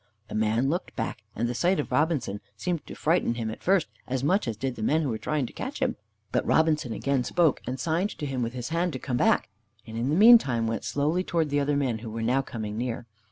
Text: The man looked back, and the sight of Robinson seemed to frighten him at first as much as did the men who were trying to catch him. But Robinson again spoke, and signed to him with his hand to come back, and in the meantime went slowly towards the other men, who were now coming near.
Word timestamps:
The 0.29 0.33
man 0.33 0.67
looked 0.67 0.95
back, 0.95 1.21
and 1.35 1.47
the 1.47 1.53
sight 1.53 1.79
of 1.79 1.91
Robinson 1.91 2.41
seemed 2.57 2.87
to 2.87 2.95
frighten 2.95 3.35
him 3.35 3.51
at 3.51 3.61
first 3.61 3.87
as 4.07 4.23
much 4.23 4.47
as 4.47 4.57
did 4.57 4.75
the 4.75 4.81
men 4.81 5.03
who 5.03 5.09
were 5.09 5.19
trying 5.19 5.45
to 5.45 5.53
catch 5.53 5.77
him. 5.79 5.95
But 6.31 6.43
Robinson 6.43 6.91
again 6.91 7.23
spoke, 7.23 7.61
and 7.67 7.79
signed 7.79 8.09
to 8.17 8.25
him 8.25 8.41
with 8.41 8.53
his 8.53 8.69
hand 8.69 8.93
to 8.93 8.97
come 8.97 9.17
back, 9.17 9.49
and 9.85 9.95
in 9.95 10.09
the 10.09 10.15
meantime 10.15 10.65
went 10.65 10.85
slowly 10.85 11.23
towards 11.23 11.51
the 11.51 11.59
other 11.59 11.77
men, 11.77 11.99
who 11.99 12.09
were 12.09 12.23
now 12.23 12.41
coming 12.41 12.79
near. 12.79 13.05